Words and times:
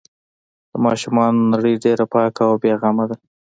د 0.71 0.73
ماشومانو 0.85 1.49
نړۍ 1.53 1.73
ډېره 1.83 2.05
پاکه 2.13 2.43
او 2.49 2.53
بې 2.61 2.71
غمه 2.81 3.05
ده. 3.09 3.15